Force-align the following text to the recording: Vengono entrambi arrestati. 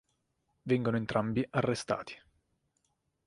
Vengono 0.63 0.97
entrambi 0.97 1.45
arrestati. 1.47 2.19